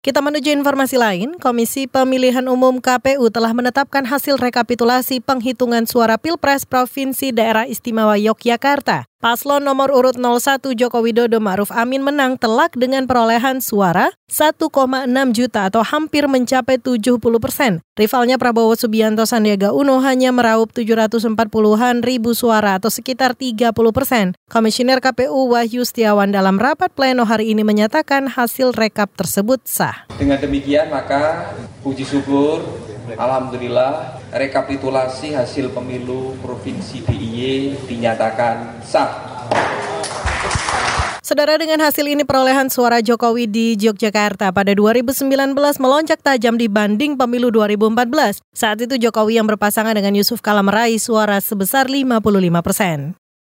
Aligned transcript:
Kita 0.00 0.24
menuju 0.24 0.48
informasi 0.56 0.96
lain, 0.96 1.36
Komisi 1.36 1.84
Pemilihan 1.84 2.48
Umum 2.48 2.80
KPU 2.80 3.28
telah 3.28 3.52
menetapkan 3.52 4.08
hasil 4.08 4.40
rekapitulasi 4.40 5.20
penghitungan 5.20 5.84
suara 5.84 6.16
Pilpres 6.16 6.64
Provinsi 6.64 7.36
Daerah 7.36 7.68
Istimewa 7.68 8.16
Yogyakarta. 8.16 9.09
Paslon 9.20 9.60
nomor 9.60 9.92
urut 9.92 10.16
01 10.16 10.64
Joko 10.80 11.04
Widodo 11.04 11.44
Ma'ruf 11.44 11.68
Amin 11.76 12.00
menang 12.00 12.40
telak 12.40 12.72
dengan 12.72 13.04
perolehan 13.04 13.60
suara 13.60 14.16
1,6 14.32 14.72
juta 15.36 15.68
atau 15.68 15.84
hampir 15.84 16.24
mencapai 16.24 16.80
70 16.80 17.20
persen. 17.36 17.84
Rivalnya 18.00 18.40
Prabowo 18.40 18.72
Subianto 18.80 19.28
Sandiaga 19.28 19.76
Uno 19.76 20.00
hanya 20.00 20.32
meraup 20.32 20.72
740-an 20.72 22.00
ribu 22.00 22.32
suara 22.32 22.80
atau 22.80 22.88
sekitar 22.88 23.36
30 23.36 23.76
persen. 23.92 24.32
Komisioner 24.48 25.04
KPU 25.04 25.52
Wahyu 25.52 25.84
Setiawan 25.84 26.32
dalam 26.32 26.56
rapat 26.56 26.88
pleno 26.88 27.28
hari 27.28 27.52
ini 27.52 27.60
menyatakan 27.60 28.24
hasil 28.24 28.72
rekap 28.72 29.12
tersebut 29.20 29.60
sah. 29.68 30.08
Dengan 30.16 30.40
demikian 30.40 30.88
maka 30.88 31.52
puji 31.84 32.08
syukur 32.08 32.64
Alhamdulillah 33.20 34.16
rekapitulasi 34.30 35.34
hasil 35.34 35.74
pemilu 35.74 36.38
Provinsi 36.38 37.02
DIY 37.02 37.86
dinyatakan 37.86 38.82
sah. 38.86 39.10
Saudara 41.30 41.54
dengan 41.54 41.78
hasil 41.78 42.10
ini 42.10 42.26
perolehan 42.26 42.66
suara 42.74 42.98
Jokowi 42.98 43.46
di 43.46 43.78
Yogyakarta 43.78 44.50
pada 44.50 44.74
2019 44.74 45.54
melonjak 45.78 46.18
tajam 46.26 46.58
dibanding 46.58 47.14
pemilu 47.14 47.54
2014. 47.54 48.42
Saat 48.50 48.82
itu 48.82 48.98
Jokowi 48.98 49.38
yang 49.38 49.46
berpasangan 49.46 49.94
dengan 49.94 50.18
Yusuf 50.18 50.42
Kala 50.42 50.66
meraih 50.66 50.98
suara 50.98 51.38
sebesar 51.38 51.86
55 51.86 52.66
persen. 52.66 53.14